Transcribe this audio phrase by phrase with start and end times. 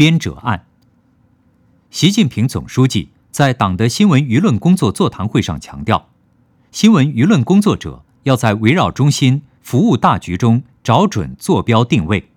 [0.00, 0.64] 编者案。
[1.90, 6.08] 习近平总书记在党的新闻舆论工作座谈会上强调，
[6.72, 12.30] 新闻舆论工作者要在围绕中心、服务大局中找准坐标定位。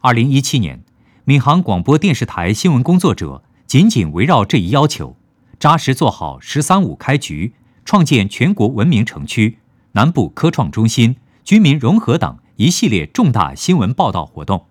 [0.00, 0.82] 二零一七年，
[1.26, 5.14] 闵行广播电视台新闻工作者紧紧围绕这一要求，
[5.60, 7.52] 扎实做好“十三五”开局、
[7.84, 9.58] 创建全国文明城区、
[9.92, 14.64] 南部科创中心、居民融合等一系列重大新闻报道活动。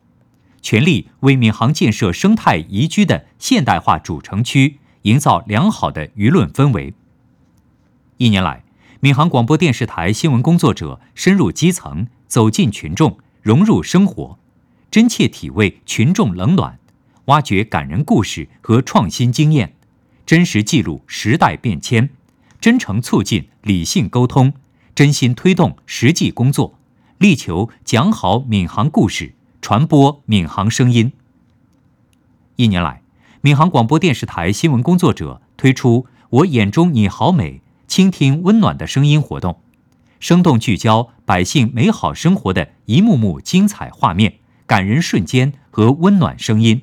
[0.63, 6.93] 全力为闵行建设生态宜居的现代化主城区营造良好的舆论氛围。
[8.17, 8.63] 一年来，
[9.01, 14.39] 闵行广播电视台新闻工作者深入基层，走进群众，融入生活，
[14.89, 16.79] 真切体味群众冷暖，
[17.25, 19.75] 挖掘感人故事和创新经验，
[20.25, 22.09] 真实记录时代变迁，
[22.61, 24.53] 真诚促进理性沟通，
[24.95, 26.79] 真心推动实际工作，
[27.17, 29.33] 力求讲好闵行故事。
[29.63, 31.13] 传播闵行声音。
[32.57, 33.01] 一年来，
[33.43, 39.61] 闵行广播电视台新闻工作者推出“我眼中你好美，倾听温暖的声音”活动，
[40.19, 44.33] 生动聚焦百姓美好生活的一幕幕精彩画面、
[44.65, 46.81] 感人瞬间和温暖声音，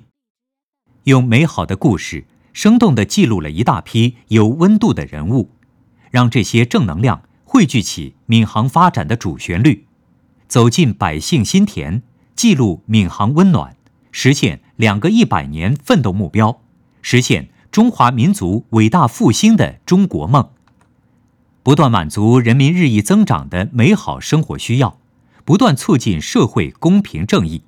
[1.04, 5.50] 用美好的故事生动地记录了一大批有温度的人物，
[6.10, 9.84] 让这些正能量汇聚起闵行发展的主旋律，
[10.48, 12.02] 走进百姓心田。
[12.40, 13.76] 记录闵行温暖，
[14.12, 16.62] 实现两个一百年奋斗目标，
[17.02, 20.48] 实现中华民族伟大复兴的中国梦，
[21.62, 24.98] 不断满足人民日益增长的美好生活需要，
[25.44, 27.62] 不断促进社会公平正义，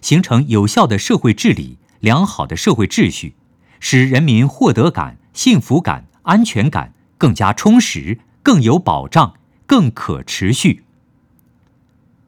[0.00, 3.36] 形成有效的社会治理、良好的社会秩序，
[3.78, 9.34] 使人民获得感、幸福感、安全感更加充实、更有保障、
[9.68, 10.82] 更可持续。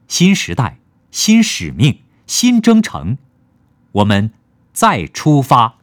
[0.07, 0.77] 新时代。
[1.11, 3.17] 新使命，新征程，
[3.93, 4.31] 我们
[4.71, 5.78] 再出发。